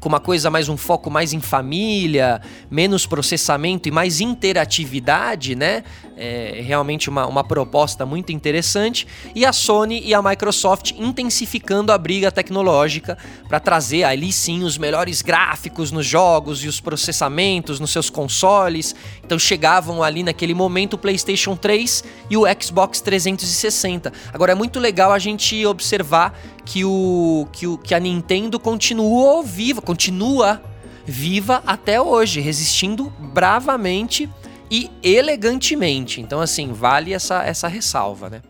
com 0.00 0.08
uma 0.08 0.18
coisa 0.18 0.50
mais 0.50 0.68
um 0.68 0.78
foco 0.78 1.10
mais 1.10 1.34
em 1.34 1.40
família, 1.40 2.40
menos 2.70 3.06
processamento 3.06 3.86
e 3.86 3.92
mais 3.92 4.20
interatividade, 4.20 5.54
né? 5.54 5.84
É 6.16 6.60
realmente 6.62 7.08
uma, 7.08 7.26
uma 7.26 7.44
proposta 7.44 8.04
muito 8.04 8.32
interessante. 8.32 9.06
E 9.34 9.44
a 9.44 9.52
Sony 9.52 10.02
e 10.04 10.12
a 10.12 10.22
Microsoft 10.22 10.92
intensificando 10.98 11.92
a 11.92 11.98
briga 11.98 12.30
tecnológica 12.30 13.16
para 13.48 13.60
trazer 13.60 14.04
ali 14.04 14.32
sim 14.32 14.62
os 14.62 14.76
melhores 14.76 15.22
gráficos 15.22 15.90
nos 15.90 16.06
jogos 16.06 16.64
e 16.64 16.68
os 16.68 16.80
processamentos 16.80 17.78
nos 17.78 17.90
seus 17.90 18.08
consoles. 18.10 18.94
Então 19.24 19.38
chegavam 19.38 20.02
ali 20.02 20.22
naquele 20.22 20.54
momento 20.54 20.94
o 20.94 20.98
PlayStation 20.98 21.56
3 21.56 22.04
e 22.30 22.36
o 22.36 22.44
Xbox 22.60 23.00
360. 23.00 24.12
Agora 24.32 24.52
é 24.52 24.54
muito 24.54 24.78
legal 24.78 25.12
a 25.12 25.18
gente 25.18 25.64
observar 25.66 26.38
que 26.64 26.84
o 26.84 27.46
que, 27.52 27.66
o, 27.66 27.78
que 27.78 27.94
a 27.94 28.00
Nintendo 28.00 28.58
continuou 28.58 29.42
viva, 29.42 29.80
continua 29.80 30.62
viva 31.04 31.62
até 31.66 32.00
hoje, 32.00 32.40
resistindo 32.40 33.12
bravamente 33.18 34.28
e 34.70 34.90
elegantemente. 35.02 36.20
Então, 36.20 36.40
assim, 36.40 36.72
vale 36.72 37.12
essa, 37.12 37.42
essa 37.42 37.66
ressalva, 37.66 38.30
né? 38.30 38.42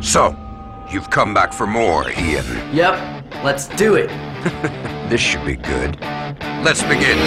So, 0.00 0.34
you've 0.92 1.08
come 1.10 1.32
back 1.32 1.54
for 1.54 1.66
more, 1.66 2.12
Ian. 2.12 2.44
Yep, 2.72 2.98
let's 3.44 3.68
do 3.68 3.96
it. 3.96 4.10
this 5.08 5.20
should 5.20 5.44
be 5.44 5.56
good. 5.56 5.96
Let's 6.64 6.82
begin. 6.82 7.18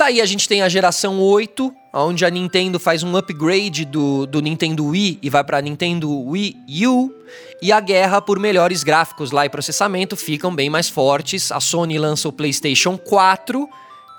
Daí 0.00 0.18
a 0.18 0.24
gente 0.24 0.48
tem 0.48 0.62
a 0.62 0.68
geração 0.70 1.20
8, 1.20 1.74
onde 1.92 2.24
a 2.24 2.30
Nintendo 2.30 2.80
faz 2.80 3.02
um 3.02 3.14
upgrade 3.18 3.84
do, 3.84 4.24
do 4.24 4.40
Nintendo 4.40 4.86
Wii 4.86 5.18
e 5.20 5.28
vai 5.28 5.44
para 5.44 5.60
Nintendo 5.60 6.10
Wii 6.26 6.56
U. 6.86 7.12
E 7.60 7.70
a 7.70 7.80
guerra 7.80 8.22
por 8.22 8.38
melhores 8.38 8.82
gráficos 8.82 9.30
lá 9.30 9.44
e 9.44 9.50
processamento 9.50 10.16
ficam 10.16 10.56
bem 10.56 10.70
mais 10.70 10.88
fortes. 10.88 11.52
A 11.52 11.60
Sony 11.60 11.98
lança 11.98 12.26
o 12.26 12.32
PlayStation 12.32 12.96
4, 12.96 13.68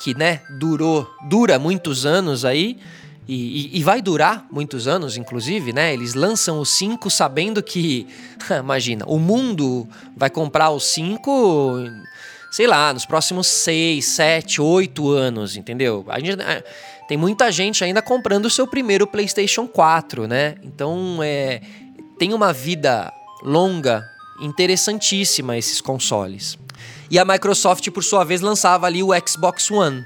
que 0.04 0.16
né, 0.16 0.42
durou, 0.60 1.10
dura 1.28 1.58
muitos 1.58 2.06
anos 2.06 2.46
aí. 2.46 2.78
E, 3.28 3.74
e, 3.74 3.80
e, 3.80 3.84
vai 3.84 4.04
durar 4.04 4.46
muitos 4.52 4.88
anos, 4.88 5.18
inclusive, 5.18 5.74
né? 5.74 5.94
Eles 5.96 6.14
lançam 6.14 6.60
o 6.60 6.66
5 6.66 7.10
sabendo 7.10 7.64
que, 7.64 8.06
imagina, 8.60 9.04
o 9.08 9.18
mundo 9.18 9.88
vai 10.16 10.30
comprar 10.30 10.70
o 10.70 10.80
5 10.80 11.90
sei 12.52 12.68
lá, 12.68 12.94
nos 12.94 13.06
próximos 13.06 13.48
6, 13.48 14.06
7, 14.06 14.62
8 14.62 15.10
anos, 15.10 15.56
entendeu? 15.56 16.06
A 16.10 16.20
gente, 16.20 16.38
tem 17.08 17.18
muita 17.18 17.52
gente 17.52 17.84
ainda 17.84 18.02
comprando 18.02 18.46
o 18.46 18.50
seu 18.50 18.68
primeiro 18.68 19.08
PlayStation 19.08 19.68
4, 19.68 20.28
né? 20.28 20.56
Então, 20.62 21.20
é, 21.24 21.62
tem 22.20 22.34
uma 22.34 22.52
vida 22.52 23.12
longa, 23.42 24.06
interessantíssima 24.42 25.58
esses 25.58 25.80
consoles. 25.80 26.58
E 27.10 27.18
a 27.18 27.26
Microsoft, 27.26 27.90
por 27.92 28.04
sua 28.04 28.24
vez, 28.24 28.42
lançava 28.42 28.86
ali 28.86 29.02
o 29.02 29.10
Xbox 29.28 29.72
One. 29.72 30.06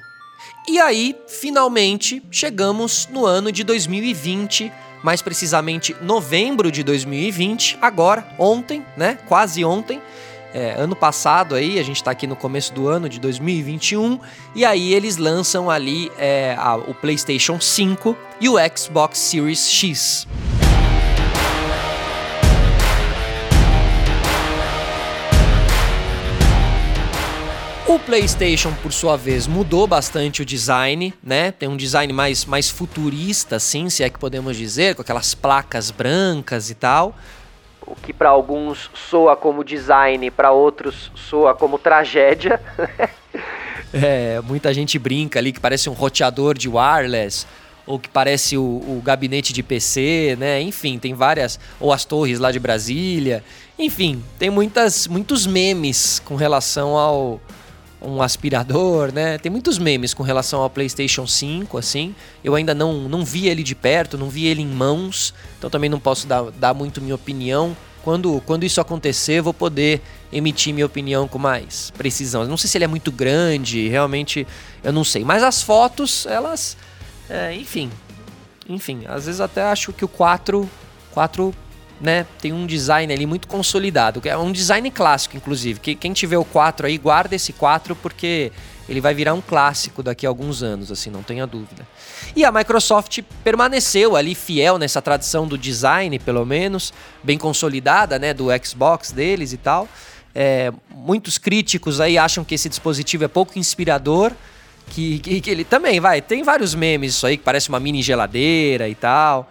E 0.68 0.80
aí, 0.80 1.16
finalmente, 1.28 2.24
chegamos 2.32 3.08
no 3.12 3.26
ano 3.26 3.52
de 3.52 3.64
2020, 3.64 4.72
mais 5.04 5.22
precisamente 5.22 5.96
novembro 6.02 6.72
de 6.72 6.84
2020, 6.84 7.78
agora, 7.82 8.28
ontem, 8.40 8.84
né? 8.98 9.20
Quase 9.28 9.64
ontem. 9.64 10.02
É, 10.58 10.74
ano 10.78 10.96
passado 10.96 11.54
aí, 11.54 11.78
a 11.78 11.84
gente 11.84 12.02
tá 12.02 12.12
aqui 12.12 12.26
no 12.26 12.34
começo 12.34 12.74
do 12.74 12.88
ano 12.88 13.10
de 13.10 13.20
2021, 13.20 14.18
e 14.56 14.64
aí 14.64 14.94
eles 14.94 15.18
lançam 15.18 15.70
ali 15.70 16.10
é, 16.18 16.56
a, 16.58 16.78
o 16.78 16.94
PlayStation 16.94 17.60
5 17.60 18.16
e 18.40 18.48
o 18.48 18.56
Xbox 18.74 19.18
Series 19.20 19.70
X. 19.70 20.26
O 27.86 28.00
PlayStation, 28.00 28.74
por 28.82 28.94
sua 28.94 29.18
vez, 29.18 29.48
mudou 29.48 29.86
bastante 29.86 30.42
o 30.42 30.46
design, 30.46 31.14
né? 31.22 31.52
Tem 31.52 31.68
um 31.68 31.76
design 31.76 32.14
mais, 32.14 32.46
mais 32.46 32.70
futurista, 32.70 33.58
assim, 33.58 33.90
se 33.90 34.04
é 34.04 34.10
que 34.10 34.18
podemos 34.18 34.56
dizer, 34.56 34.96
com 34.96 35.02
aquelas 35.02 35.36
placas 35.36 35.92
brancas 35.92 36.70
e 36.70 36.76
tal. 36.76 37.14
O 37.88 37.96
que 37.96 38.12
para 38.12 38.30
alguns 38.30 38.90
soa 38.94 39.36
como 39.36 39.64
design, 39.64 40.32
para 40.32 40.52
outros 40.52 41.12
soa 41.16 41.54
como 41.54 41.78
tragédia. 41.78 42.60
é, 43.94 44.42
muita 44.42 44.74
gente 44.74 44.98
brinca 44.98 45.40
ali 45.40 45.52
que 45.52 45.60
parece 45.60 45.90
um 45.90 45.94
roteador 45.94 46.58
de 46.58 46.68
wireless 46.68 47.46
ou 47.86 48.00
que 48.00 48.10
parece 48.10 48.58
o, 48.58 48.64
o, 48.64 49.02
gabinete 49.04 49.54
de 49.54 49.62
PC, 49.62 50.36
né? 50.40 50.60
Enfim, 50.62 50.98
tem 50.98 51.14
várias. 51.14 51.60
Ou 51.80 51.94
as 51.94 52.04
torres 52.04 52.40
lá 52.40 52.52
de 52.52 52.60
Brasília. 52.60 53.44
Enfim, 53.78 54.24
tem 54.40 54.50
muitas, 54.50 55.08
muitos 55.08 55.46
memes 55.46 56.20
com 56.26 56.36
relação 56.36 56.98
ao, 56.98 57.40
um 58.02 58.22
aspirador, 58.22 59.12
né? 59.12 59.38
Tem 59.38 59.52
muitos 59.52 59.78
memes 59.78 60.14
com 60.14 60.24
relação 60.24 60.62
ao 60.62 60.70
PlayStation 60.70 61.26
5, 61.26 61.78
assim. 61.78 62.16
Eu 62.44 62.56
ainda 62.56 62.74
não, 62.74 63.10
não 63.10 63.26
vi 63.26 63.48
ele 63.48 63.64
de 63.64 63.74
perto, 63.74 64.18
não 64.18 64.30
vi 64.30 64.46
ele 64.46 64.62
em 64.62 64.68
mãos, 64.68 65.34
então 65.58 65.70
também 65.70 65.90
não 65.90 66.00
posso 66.00 66.28
dar, 66.28 66.44
dar 66.52 66.74
muito 66.74 67.02
minha 67.02 67.16
opinião. 67.16 67.76
Quando, 68.04 68.40
quando 68.46 68.64
isso 68.64 68.80
acontecer, 68.80 69.42
vou 69.42 69.54
poder 69.54 70.00
emitir 70.32 70.74
minha 70.74 70.86
opinião 70.86 71.28
com 71.28 71.40
mais 71.40 71.90
precisão. 71.92 72.46
Não 72.46 72.58
sei 72.58 72.70
se 72.70 72.78
ele 72.78 72.86
é 72.86 72.88
muito 72.88 73.12
grande, 73.12 73.88
realmente 73.88 74.46
eu 74.84 74.94
não 74.94 75.04
sei. 75.04 75.24
Mas 75.24 75.42
as 75.42 75.64
fotos, 75.64 76.26
elas. 76.28 76.78
É, 77.28 77.56
enfim. 77.56 77.90
Enfim, 78.70 79.04
às 79.08 79.26
vezes 79.26 79.42
até 79.42 79.64
acho 79.64 79.92
que 79.94 80.06
o 80.06 80.08
4, 80.08 80.70
4 81.12 81.54
né, 82.00 82.26
tem 82.42 82.52
um 82.52 82.66
design 82.66 83.12
ali 83.14 83.26
muito 83.26 83.48
consolidado. 83.48 84.22
É 84.26 84.38
um 84.38 84.52
design 84.52 84.90
clássico, 84.92 85.38
inclusive. 85.38 85.80
Que, 85.80 85.96
quem 85.96 86.14
tiver 86.14 86.38
o 86.38 86.46
4 86.46 86.88
aí, 86.88 86.98
guarda 86.98 87.36
esse 87.36 87.54
4 87.54 87.96
porque 87.96 88.52
ele 88.88 89.02
vai 89.02 89.14
virar 89.14 89.34
um 89.34 89.42
clássico 89.42 90.04
daqui 90.04 90.26
a 90.26 90.30
alguns 90.30 90.62
anos, 90.62 90.92
assim, 90.92 91.10
não 91.10 91.24
tenha 91.24 91.48
dúvida. 91.48 91.88
E 92.36 92.46
a 92.46 92.52
Microsoft 92.52 93.22
permaneceu 93.44 94.16
ali 94.16 94.36
fiel 94.36 94.78
nessa 94.78 95.02
tradição 95.02 95.48
do 95.48 95.58
design, 95.58 96.20
pelo 96.20 96.46
menos, 96.46 96.94
bem 97.24 97.38
consolidada, 97.38 98.20
né, 98.20 98.34
do 98.34 98.48
Xbox 98.64 99.12
deles 99.12 99.54
e 99.54 99.58
tal. 99.58 99.88
É, 100.36 100.72
muitos 100.94 101.38
críticos 101.38 102.00
aí 102.00 102.18
acham 102.18 102.44
que 102.44 102.54
esse 102.54 102.70
dispositivo 102.70 103.24
é 103.24 103.28
pouco 103.28 103.58
inspirador, 103.58 104.32
que, 104.90 105.18
que, 105.20 105.42
que, 105.42 105.50
ele 105.50 105.64
também 105.64 106.00
vai, 106.00 106.22
tem 106.22 106.44
vários 106.44 106.76
memes 106.76 107.16
isso 107.16 107.26
aí, 107.26 107.38
que 107.38 107.44
parece 107.44 107.70
uma 107.70 107.80
mini 107.80 108.04
geladeira 108.04 108.88
e 108.88 108.94
tal. 108.94 109.50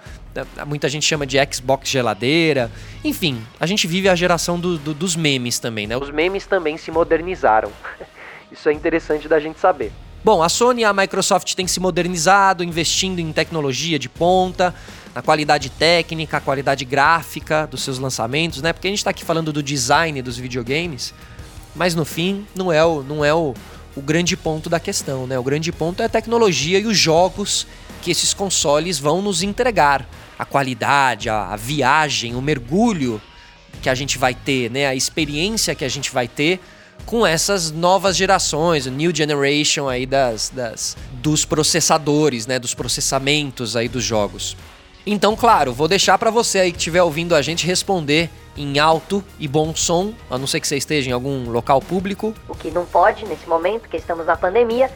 Muita 0.67 0.89
gente 0.89 1.07
chama 1.07 1.27
de 1.27 1.39
Xbox 1.53 1.89
geladeira. 1.89 2.71
Enfim, 3.05 3.45
a 3.61 3.67
gente 3.67 3.87
vive 3.87 4.09
a 4.09 4.15
geração 4.15 4.59
do, 4.59 4.79
do, 4.79 4.95
dos 4.95 5.15
memes 5.15 5.59
também, 5.59 5.87
né? 5.87 5.97
Os 5.97 6.11
memes 6.11 6.47
também 6.47 6.77
se 6.77 6.91
modernizaram. 6.91 7.71
Isso 8.51 8.69
é 8.69 8.73
interessante 8.73 9.29
da 9.29 9.39
gente 9.41 9.59
saber. 9.59 9.93
Bom, 10.25 10.43
a 10.43 10.49
Sony 10.49 10.83
e 10.83 10.85
a 10.85 10.93
Microsoft 10.93 11.55
têm 11.55 11.67
se 11.67 11.79
modernizado, 11.79 12.65
investindo 12.65 13.19
em 13.19 13.31
tecnologia 13.33 13.99
de 13.99 14.09
ponta, 14.09 14.75
na 15.15 15.21
qualidade 15.21 15.69
técnica, 15.69 16.39
a 16.39 16.41
qualidade 16.41 16.85
gráfica 16.85 17.67
dos 17.67 17.83
seus 17.83 17.99
lançamentos, 17.99 18.63
né? 18.63 18.73
Porque 18.73 18.89
a 18.89 18.91
gente 18.91 19.01
está 19.01 19.11
aqui 19.11 19.25
falando 19.25 19.53
do 19.53 19.63
design 19.63 20.23
dos 20.23 20.39
videogames, 20.39 21.13
mas 21.75 21.95
no 21.95 22.05
fim 22.05 22.47
não 22.55 22.73
é 22.73 22.83
o, 22.83 23.03
não 23.03 23.25
é 23.25 23.35
o, 23.35 23.53
o 23.95 24.01
grande 24.01 24.37
ponto 24.37 24.71
da 24.71 24.81
questão, 24.81 25.27
né? 25.27 25.39
O 25.39 25.43
grande 25.43 25.71
ponto 25.71 26.01
é 26.01 26.07
a 26.07 26.09
tecnologia 26.09 26.79
e 26.79 26.87
os 26.87 26.97
jogos 26.97 27.67
que 28.01 28.11
esses 28.11 28.33
consoles 28.33 28.99
vão 28.99 29.21
nos 29.21 29.43
entregar 29.43 30.09
a 30.39 30.45
qualidade, 30.45 31.29
a, 31.29 31.49
a 31.49 31.57
viagem, 31.57 32.35
o 32.35 32.43
mergulho 32.43 33.21
que 33.83 33.89
a 33.89 33.95
gente 33.95 34.19
vai 34.19 34.35
ter, 34.35 34.71
né? 34.71 34.87
A 34.87 34.95
experiência 34.95 35.75
que 35.75 35.85
a 35.85 35.89
gente 35.89 36.11
vai 36.11 36.27
ter 36.27 36.61
com 37.05 37.27
essas 37.27 37.71
novas 37.71 38.17
gerações, 38.17 38.87
o 38.87 38.91
new 38.91 39.15
generation 39.15 39.89
aí 39.89 40.07
das, 40.07 40.49
das 40.49 40.97
dos 41.13 41.45
processadores, 41.45 42.47
né, 42.47 42.59
dos 42.59 42.75
processamentos 42.75 43.77
aí 43.77 43.89
dos 43.89 44.05
jogos. 44.05 44.57
Então, 45.07 45.37
claro, 45.37 45.73
vou 45.73 45.87
deixar 45.87 46.17
para 46.17 46.31
você 46.31 46.61
aí 46.61 46.73
que 46.73 46.79
estiver 46.79 47.03
ouvindo 47.03 47.35
a 47.35 47.43
gente 47.43 47.67
responder 47.67 48.31
em 48.57 48.79
alto 48.79 49.23
e 49.39 49.47
bom 49.47 49.75
som, 49.75 50.15
a 50.31 50.39
não 50.39 50.47
ser 50.47 50.61
que 50.61 50.69
você 50.69 50.77
esteja 50.77 51.11
em 51.11 51.13
algum 51.13 51.51
local 51.51 51.81
público. 51.81 52.35
O 52.49 52.55
que 52.55 52.71
não 52.71 52.87
pode 52.87 53.27
nesse 53.27 53.47
momento, 53.47 53.89
que 53.89 53.99
estamos 53.99 54.25
na 54.25 54.37
pandemia. 54.37 54.91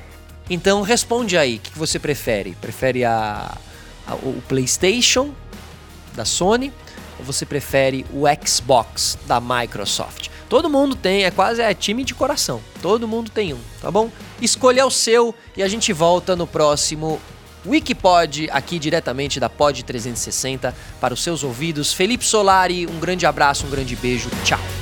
Então 0.48 0.80
responde 0.80 1.36
aí, 1.36 1.56
o 1.56 1.58
que 1.58 1.78
você 1.78 1.98
prefere? 1.98 2.56
Prefere 2.58 3.04
a 3.04 3.54
o 4.14 4.42
PlayStation 4.48 5.30
da 6.14 6.24
Sony 6.24 6.72
ou 7.18 7.24
você 7.24 7.44
prefere 7.44 8.06
o 8.12 8.24
Xbox 8.46 9.18
da 9.26 9.40
Microsoft? 9.40 10.28
Todo 10.48 10.70
mundo 10.70 10.96
tem, 10.96 11.24
é 11.24 11.30
quase 11.30 11.60
é 11.60 11.74
time 11.74 12.04
de 12.04 12.14
coração. 12.14 12.60
Todo 12.80 13.06
mundo 13.06 13.30
tem 13.30 13.52
um, 13.52 13.60
tá 13.80 13.90
bom? 13.90 14.10
Escolha 14.40 14.86
o 14.86 14.90
seu 14.90 15.34
e 15.56 15.62
a 15.62 15.68
gente 15.68 15.92
volta 15.92 16.34
no 16.34 16.46
próximo 16.46 17.20
Wikipod, 17.66 18.48
aqui 18.50 18.78
diretamente 18.78 19.38
da 19.38 19.50
Pod 19.50 19.84
360 19.84 20.74
para 21.00 21.12
os 21.12 21.22
seus 21.22 21.42
ouvidos. 21.42 21.92
Felipe 21.92 22.24
Solari, 22.24 22.86
um 22.86 22.98
grande 22.98 23.26
abraço, 23.26 23.66
um 23.66 23.70
grande 23.70 23.94
beijo. 23.96 24.30
Tchau. 24.44 24.77